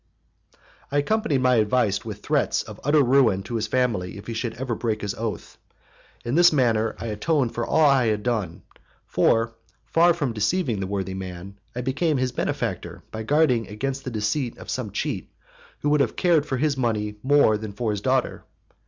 [0.91, 4.55] I accompanied my advice with threats of utter ruin to his family if he should
[4.55, 5.59] ever break his oath.
[6.25, 8.63] And in this manner I atoned for all I had done,
[9.05, 9.53] for,
[9.85, 14.57] far from deceiving the worthy man, I became his benefactor by guarding against the deceit
[14.57, 15.31] of some cheat
[15.81, 18.43] who would have cared for his money more than for his daughter.